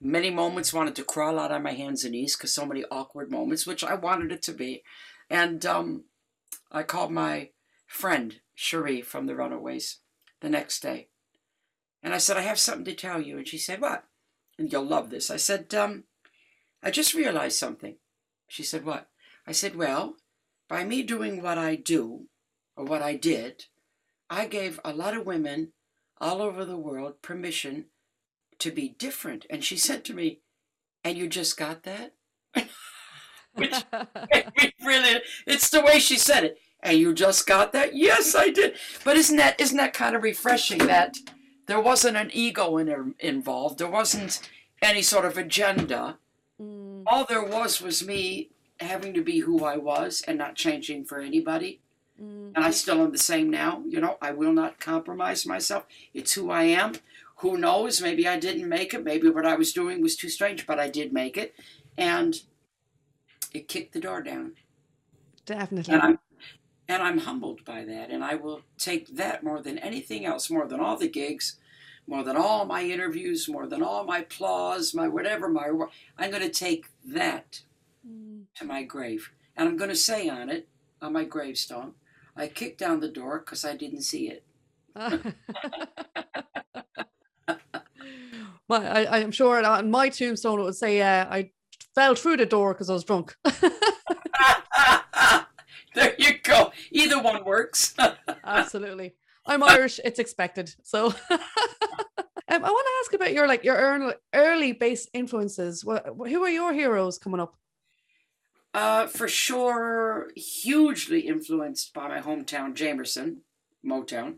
[0.01, 3.31] many moments wanted to crawl out on my hands and knees because so many awkward
[3.31, 4.83] moments, which I wanted it to be.
[5.31, 6.05] And um,
[6.73, 7.51] I called my
[7.87, 9.99] friend, Cherie from the Runaways,
[10.41, 11.09] the next day.
[12.03, 13.39] And I said, I have something to tell you.
[13.39, 14.05] And she said, What?
[14.59, 15.31] And you'll love this.
[15.31, 16.05] I said, um,
[16.83, 17.97] I just realized something.
[18.49, 19.09] She said, What?
[19.47, 20.17] I said, Well,
[20.69, 22.27] by me doing what I do,
[22.77, 23.65] or what I did,
[24.29, 25.73] I gave a lot of women
[26.21, 27.87] all over the world permission
[28.59, 29.47] to be different.
[29.51, 30.41] And she said to me,
[31.05, 32.15] And you just got that?
[33.55, 33.85] Which
[34.85, 36.59] really, it's the way she said it.
[36.83, 37.97] And you just got that?
[37.97, 38.77] Yes, I did.
[39.05, 41.17] But isn't that isn't that kind of refreshing that
[41.67, 43.79] there wasn't an ego in, involved?
[43.79, 44.41] There wasn't
[44.83, 46.19] any sort of agenda.
[46.61, 48.51] Mm, All there was was me
[48.81, 51.81] having to be who I was and not changing for anybody.
[52.23, 52.53] Mm.
[52.55, 53.83] And I still am the same now.
[53.87, 55.87] You know, I will not compromise myself.
[56.15, 56.95] It's who I am.
[57.39, 58.01] Who knows?
[58.01, 59.05] Maybe I didn't make it.
[59.05, 61.55] Maybe what I was doing was too strange, but I did make it.
[61.99, 62.41] And
[63.53, 64.53] it kicked the door down.
[65.45, 65.95] Definitely.
[65.95, 66.19] And I'm
[66.89, 68.11] and I'm humbled by that.
[68.11, 71.57] And I will take that more than anything else, more than all the gigs,
[72.07, 75.69] more than all my interviews, more than all my applause, my whatever, my
[76.17, 77.63] I'm gonna take that
[78.07, 78.45] Mm.
[78.55, 79.31] to my grave.
[79.57, 80.69] And I'm going to say on it,
[81.01, 81.95] on my gravestone,
[82.37, 84.45] I kicked down the door because I didn't see it.
[88.69, 91.51] my, I, I'm sure on my tombstone it would say uh, I
[91.95, 93.37] fell through the door because I was drunk.
[95.95, 96.73] there you go.
[96.91, 97.95] Either one works.
[98.45, 99.15] Absolutely.
[99.47, 100.01] I'm Irish.
[100.05, 100.75] It's expected.
[100.83, 101.15] So, um,
[102.51, 105.85] I want to ask about your like your early, early bass influences.
[105.85, 107.57] What, who are your heroes coming up?
[108.77, 113.39] Uh, for sure, hugely influenced by my hometown, Jamerson,
[113.83, 114.35] Motown.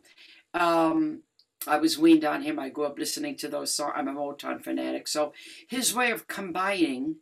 [0.54, 1.22] Um,
[1.66, 2.56] I was weaned on him.
[2.56, 3.94] I grew up listening to those songs.
[3.96, 5.08] I'm a Motown fanatic.
[5.08, 5.32] So
[5.68, 7.16] his way of combining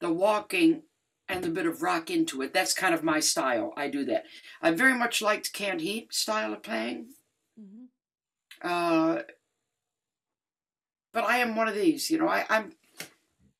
[0.00, 0.84] the walking
[1.28, 3.74] and the bit of rock into it, that's kind of my style.
[3.76, 4.24] I do that.
[4.62, 7.08] I very much liked Canned Heat style of playing.
[8.62, 9.18] Uh,
[11.12, 12.28] but I am one of these, you know.
[12.28, 12.72] I, I'm,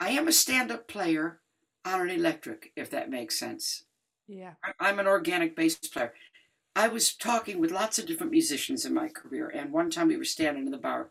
[0.01, 1.41] I am a stand-up player
[1.87, 3.85] on an electric, if that makes sense.
[4.27, 4.55] Yeah.
[4.81, 6.13] I'm an organic bass player,
[6.75, 10.19] I was talking with lots of different musicians in my career, and one time we
[10.19, 11.09] were standing in the bar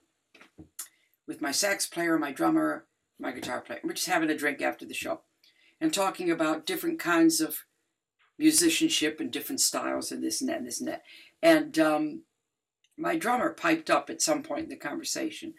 [1.27, 2.85] with my sax player, my drummer,
[3.19, 3.79] my guitar player.
[3.83, 5.21] We're just having a drink after the show
[5.81, 7.65] and talking about different kinds of
[8.37, 11.03] musicianship and different styles and this and that and this and that.
[11.41, 12.21] And um,
[12.95, 15.55] my drummer piped up at some point in the conversation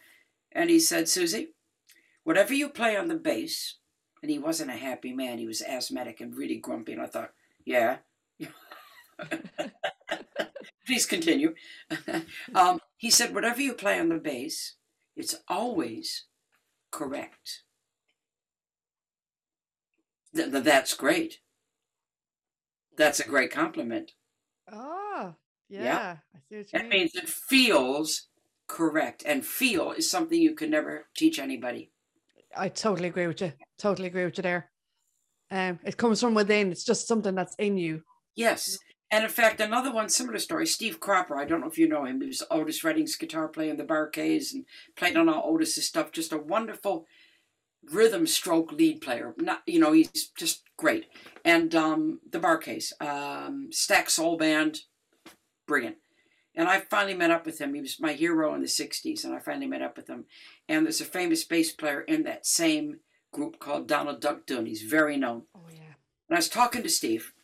[0.52, 1.48] and he said, Suzi,
[2.22, 3.78] whatever you play on the bass,
[4.22, 6.92] and he wasn't a happy man, he was asthmatic and really grumpy.
[6.92, 7.32] And I thought,
[7.64, 7.98] yeah.
[10.86, 11.54] Please continue.
[12.54, 14.76] um, he said, whatever you play on the bass,
[15.16, 16.26] it's always
[16.90, 17.62] correct.
[20.34, 21.40] Th- th- that's great.
[22.96, 24.12] That's a great compliment.
[24.72, 25.34] Oh,
[25.68, 25.84] yeah.
[25.84, 26.16] Yeah.
[26.34, 26.90] I see what you That mean.
[26.90, 28.28] means it feels
[28.68, 29.22] correct.
[29.26, 31.90] And feel is something you can never teach anybody.
[32.56, 33.52] I totally agree with you.
[33.78, 34.70] Totally agree with you there.
[35.50, 36.72] Um, it comes from within.
[36.72, 38.02] It's just something that's in you.
[38.34, 38.78] Yes.
[39.10, 42.04] And in fact, another one, similar story, Steve Cropper, I don't know if you know
[42.04, 42.20] him.
[42.20, 44.64] He was Otis Redding's guitar player in the Bar-Kays and
[44.96, 46.10] played on all Otis's stuff.
[46.10, 47.06] Just a wonderful
[47.92, 49.32] rhythm stroke lead player.
[49.38, 51.06] Not, you know, he's just great.
[51.44, 54.80] And um, the Bar-Kays, um, Stax Soul Band,
[55.68, 55.96] brilliant.
[56.56, 57.74] And I finally met up with him.
[57.74, 60.24] He was my hero in the 60s, and I finally met up with him.
[60.68, 64.64] And there's a famous bass player in that same group called Donald Duck Dunn.
[64.64, 65.42] He's very known.
[65.54, 65.94] Oh yeah.
[66.28, 67.34] And I was talking to Steve,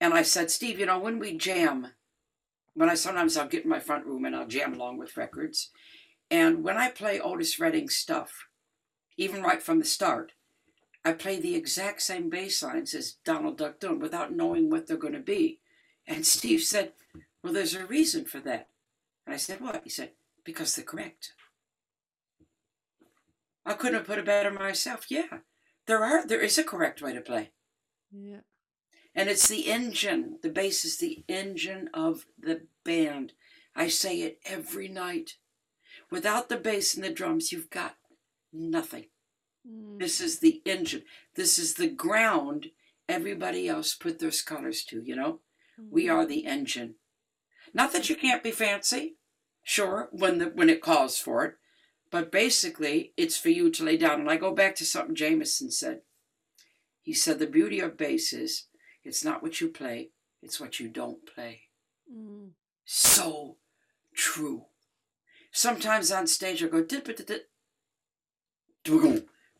[0.00, 1.88] and I said, Steve, you know, when we jam,
[2.74, 5.70] when I sometimes I'll get in my front room and I'll jam along with records,
[6.30, 8.46] and when I play Otis Redding stuff,
[9.16, 10.32] even right from the start,
[11.04, 14.96] I play the exact same bass lines as Donald Duck Dunn without knowing what they're
[14.96, 15.60] going to be.
[16.06, 16.92] And Steve said,
[17.42, 18.68] Well, there's a reason for that.
[19.26, 19.82] And I said, What?
[19.84, 20.12] He said,
[20.44, 21.32] Because they're correct.
[23.64, 25.06] I couldn't have put it better myself.
[25.10, 25.38] Yeah,
[25.86, 27.50] there are there is a correct way to play.
[28.12, 28.40] Yeah.
[29.14, 30.38] And it's the engine.
[30.42, 33.32] The bass is the engine of the band.
[33.74, 35.34] I say it every night.
[36.10, 37.96] Without the bass and the drums, you've got
[38.52, 39.06] nothing.
[39.68, 39.98] Mm.
[39.98, 41.02] This is the engine.
[41.34, 42.68] This is the ground
[43.08, 45.40] everybody else put their scholars to, you know?
[45.90, 46.96] We are the engine.
[47.72, 49.16] Not that you can't be fancy,
[49.62, 51.54] sure, when the when it calls for it,
[52.10, 54.20] but basically it's for you to lay down.
[54.20, 56.00] And I go back to something Jamerson said.
[57.02, 58.66] He said the beauty of bass is
[59.04, 60.10] it's not what you play,
[60.42, 61.62] it's what you don't play.
[62.12, 62.50] Mm.
[62.84, 63.56] So
[64.14, 64.66] true.
[65.52, 67.48] Sometimes on stage I go dip it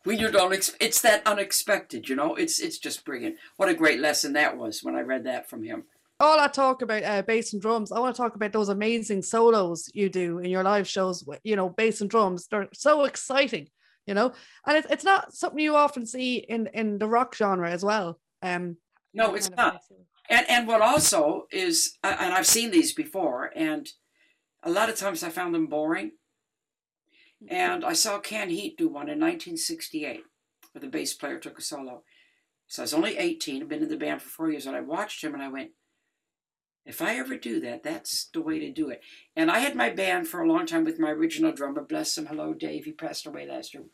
[0.04, 2.34] when you don't ex- it's that unexpected, you know.
[2.34, 3.36] It's it's just brilliant.
[3.56, 5.84] What a great lesson that was when I read that from him.
[6.20, 9.22] All I talk about uh, bass and drums, I want to talk about those amazing
[9.22, 11.24] solos you do in your live shows.
[11.44, 13.68] You know, bass and drums, they're so exciting,
[14.06, 14.32] you know,
[14.66, 18.20] and it's, it's not something you often see in, in the rock genre as well.
[18.42, 18.76] Um,
[19.14, 19.80] No, it's not.
[20.28, 23.88] And and what also is, uh, and I've seen these before, and
[24.62, 26.12] a lot of times I found them boring.
[27.48, 30.22] And I saw Canned Heat do one in 1968,
[30.72, 32.02] where the bass player took a solo.
[32.66, 34.82] So I was only 18, I've been in the band for four years, and I
[34.82, 35.70] watched him and I went,
[36.86, 39.02] if I ever do that, that's the way to do it.
[39.36, 42.26] And I had my band for a long time with my original drummer, bless him,
[42.26, 43.84] hello Dave, he passed away last year.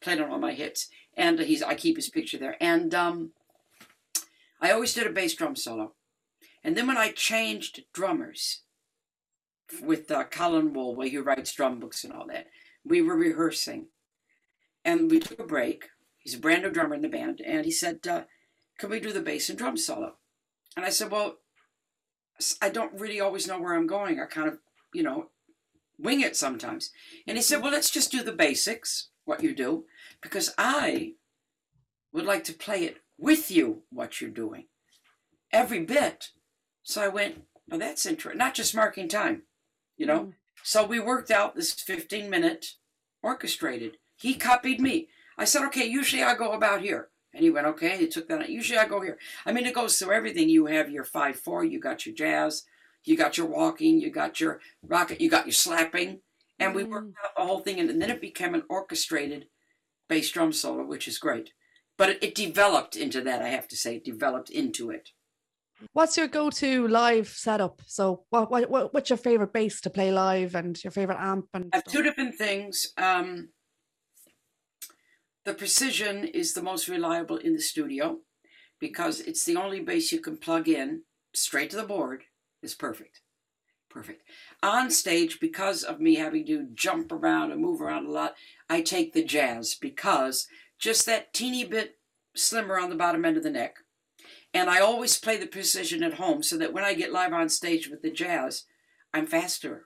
[0.00, 2.56] Played on all my hits, and he's I keep his picture there.
[2.60, 3.32] And um,
[4.60, 5.92] I always did a bass drum solo.
[6.62, 8.62] And then when I changed drummers
[9.82, 12.46] with uh, Colin Woolway, who writes drum books and all that,
[12.84, 13.86] we were rehearsing.
[14.84, 15.86] And we took a break.
[16.18, 17.40] He's a brand new drummer in the band.
[17.44, 18.24] And he said, uh,
[18.78, 20.16] Can we do the bass and drum solo?
[20.76, 21.36] And I said, Well,
[22.60, 24.20] I don't really always know where I'm going.
[24.20, 24.58] I kind of,
[24.92, 25.30] you know,
[25.98, 26.90] wing it sometimes.
[27.26, 29.84] And he said, Well, let's just do the basics, what you do,
[30.22, 31.14] because I
[32.12, 34.66] would like to play it with you, what you're doing,
[35.52, 36.30] every bit.
[36.82, 38.38] So I went, Well, that's interesting.
[38.38, 39.42] Not just marking time,
[39.96, 40.20] you know?
[40.20, 40.32] Mm.
[40.62, 42.66] So we worked out this 15 minute
[43.22, 43.96] orchestrated.
[44.16, 45.08] He copied me.
[45.38, 47.08] I said, Okay, usually I go about here.
[47.36, 47.98] And he went, Okay.
[47.98, 48.40] He took that.
[48.40, 48.48] out.
[48.48, 49.18] Usually I go here.
[49.44, 50.48] I mean, it goes through everything.
[50.48, 52.64] You have your 5 4, you got your jazz,
[53.04, 56.20] you got your walking, you got your rocket, you got your slapping.
[56.58, 57.78] And we worked out the whole thing.
[57.78, 59.48] And then it became an orchestrated
[60.08, 61.50] bass drum solo, which is great.
[61.98, 63.96] But it, it developed into that, I have to say.
[63.96, 65.10] It developed into it.
[65.92, 67.82] What's your go-to live setup?
[67.86, 71.48] So, what, what, what what's your favorite bass to play live, and your favorite amp?
[71.52, 72.94] And I have two different things.
[72.96, 73.50] Um,
[75.46, 78.18] the precision is the most reliable in the studio
[78.80, 82.24] because it's the only bass you can plug in straight to the board.
[82.62, 83.20] It's perfect.
[83.88, 84.22] Perfect.
[84.60, 88.34] On stage, because of me having to jump around and move around a lot,
[88.68, 90.48] I take the jazz because
[90.80, 91.94] just that teeny bit
[92.34, 93.76] slimmer on the bottom end of the neck
[94.52, 97.48] And I always play the precision at home so that when I get live on
[97.48, 98.64] stage with the jazz,
[99.14, 99.85] I'm faster.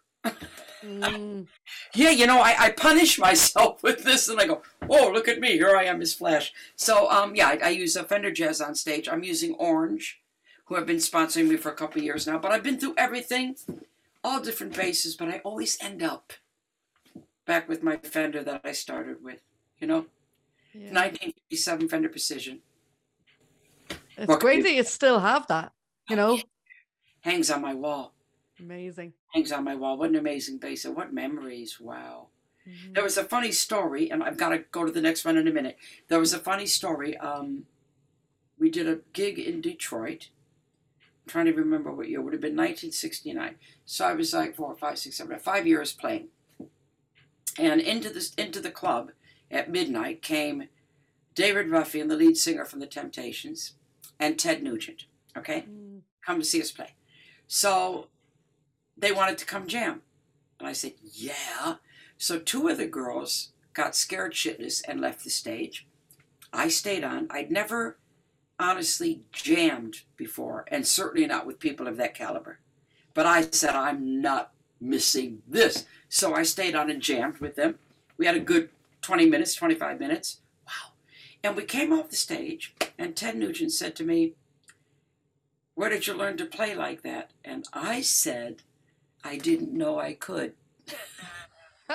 [0.84, 1.46] Mm.
[1.94, 5.40] Yeah, you know, I, I punish myself with this and I go, oh, look at
[5.40, 5.52] me.
[5.52, 6.52] Here I am as Flash.
[6.76, 9.08] So, um, yeah, I, I use a Fender Jazz on stage.
[9.08, 10.20] I'm using Orange,
[10.66, 12.38] who have been sponsoring me for a couple of years now.
[12.38, 13.56] But I've been through everything,
[14.24, 16.32] all different bases, but I always end up
[17.44, 19.40] back with my Fender that I started with,
[19.78, 20.06] you know?
[20.72, 20.92] Yeah.
[20.92, 22.60] 1957 Fender Precision.
[24.16, 25.72] It's What great that you still have that,
[26.08, 26.38] you know?
[27.22, 28.12] Hangs on my wall.
[28.58, 29.14] Amazing.
[29.33, 29.97] Hangs on my wall.
[29.97, 30.85] What an amazing bass.
[30.85, 31.81] And what memories.
[31.81, 32.28] Wow.
[32.66, 32.95] Mhm.
[32.95, 35.47] There was a funny story, and I've got to go to the next one in
[35.49, 35.78] a minute.
[36.09, 37.16] There was a funny story.
[37.16, 37.66] Um,
[38.59, 40.28] we did a gig in Detroit.
[41.01, 42.20] I'm trying to remember what year.
[42.20, 43.57] It would have been 1969.
[43.87, 46.28] So I was like four, five, six, seven, five years playing.
[47.59, 49.12] And into this into the club
[49.51, 50.68] at midnight came
[51.35, 53.74] David Ruffin and the lead singer from the Temptations,
[54.18, 55.07] and Ted Nugent.
[55.37, 56.03] Okay Mm.
[56.24, 56.95] come to see us play.
[57.47, 58.09] So
[59.01, 60.03] they wanted to come jam.
[60.59, 61.76] And I said, yeah.
[62.18, 65.86] So two of the girls got scared shitless and left the stage.
[66.53, 67.28] I stayed on.
[67.30, 67.98] I'd never
[68.59, 72.59] honestly jammed before, and certainly not with people of that caliber.
[73.14, 75.86] But I said, I'm not missing this.
[76.09, 77.78] So I stayed on and jammed with them.
[78.18, 78.68] We had a good
[79.01, 80.40] 20 minutes, 25 minutes.
[80.66, 80.92] Wow.
[81.42, 84.34] And we came off the stage, and Ted Nugent said to me,
[85.74, 87.30] where did you learn to play like that?
[87.42, 88.62] And I said,
[89.24, 90.54] I didn't know I could.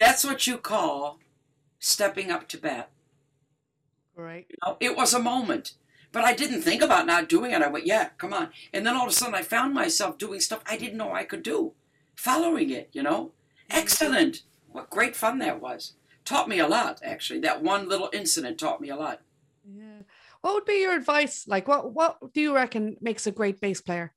[0.00, 1.18] That's what you call
[1.78, 2.90] stepping up to bat.
[4.16, 4.46] Right.
[4.48, 5.72] You know, it was a moment,
[6.12, 7.62] but I didn't think about not doing it.
[7.62, 8.50] I went, yeah, come on.
[8.72, 11.24] And then all of a sudden I found myself doing stuff I didn't know I
[11.24, 11.72] could do,
[12.14, 13.32] following it, you know?
[13.70, 13.78] Mm-hmm.
[13.78, 14.42] Excellent.
[14.70, 15.94] What great fun that was.
[16.24, 17.40] Taught me a lot, actually.
[17.40, 19.20] That one little incident taught me a lot.
[19.64, 20.02] Yeah.
[20.40, 21.46] What would be your advice?
[21.46, 24.12] Like, what what do you reckon makes a great bass player?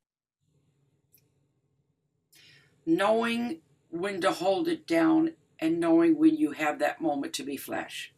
[2.88, 3.60] Knowing
[3.92, 8.12] when to hold it down and knowing when you have that moment to be flash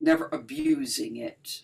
[0.00, 1.62] never abusing it.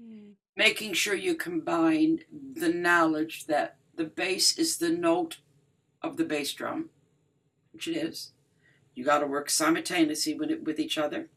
[0.00, 0.32] Hmm.
[0.56, 2.20] Making sure you combine
[2.54, 5.38] the knowledge that the bass is the note
[6.02, 6.90] of the bass drum
[7.72, 8.30] which it is.
[8.94, 11.28] You got to work simultaneously with, it, with each other.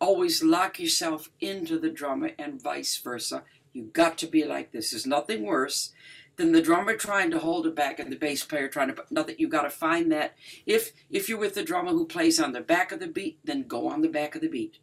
[0.00, 3.44] Always lock yourself into the drummer and vice versa.
[3.72, 4.90] You got to be like this.
[4.90, 5.92] There's nothing worse
[6.36, 9.36] than the drummer trying to hold it back and the bass player trying to nothing
[9.38, 10.34] you got to find that.
[10.66, 13.64] If if you're with the drummer who plays on the back of the beat then
[13.64, 14.78] go on the back of the beat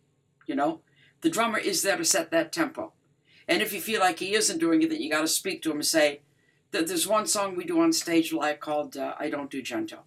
[0.47, 0.81] you know?
[1.21, 2.93] The drummer is there to set that tempo.
[3.47, 5.71] And if you feel like he isn't doing it then you got to speak to
[5.71, 6.21] him and say
[6.71, 10.05] that there's one song we do on stage live called uh, i don't do gentle.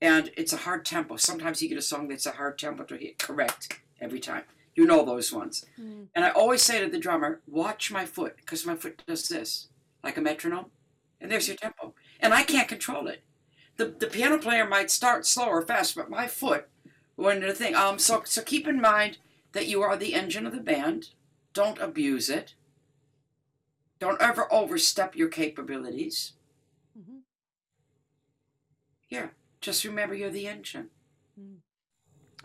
[0.00, 1.16] And it's a hard tempo.
[1.16, 4.42] Sometimes you get a song that's a hard tempo to hit correct every time.
[4.74, 5.64] You know those ones.
[6.14, 9.68] And i always say to the drummer watch my foot because my foot does this
[10.04, 10.66] like a metronome,
[11.20, 11.94] and there's your tempo.
[12.20, 13.24] And I can't control it.
[13.76, 16.68] The, the piano player might start slow or fast, but my foot
[17.16, 17.74] went into the thing.
[17.74, 19.18] Um, so, so keep in mind
[19.52, 21.08] that you are the engine of the band.
[21.54, 22.54] Don't abuse it.
[23.98, 26.34] Don't ever overstep your capabilities.
[26.98, 27.18] Mm-hmm.
[29.08, 29.28] Yeah,
[29.60, 30.90] just remember you're the engine.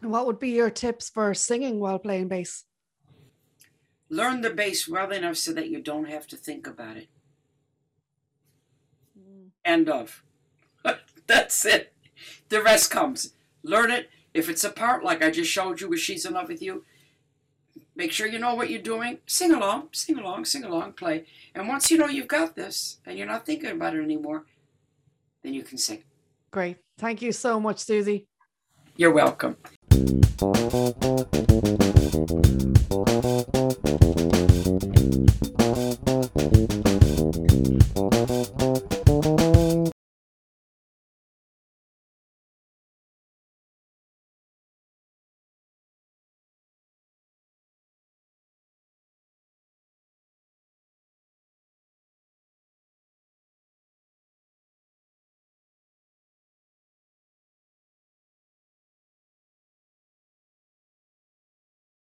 [0.02, 2.64] And what would be your tips for singing while playing bass?
[4.10, 7.10] Learn the bass well enough so that you don't have to think about it.
[9.66, 10.24] End of.
[11.28, 11.94] That's it.
[12.50, 13.34] The rest comes.
[13.64, 14.10] Learn it.
[14.34, 16.84] If it's a part like I just showed you with She's in Love with You,
[17.96, 19.20] make sure you know what you're doing.
[19.26, 21.26] Sing along, sing along, sing along, play.
[21.56, 24.46] And once you know you've got this and you're not thinking about it anymore,
[25.44, 26.04] then you can sing.
[26.52, 26.78] Great.
[26.98, 28.26] Thank you so much, Suzi.
[28.96, 29.56] You're welcome.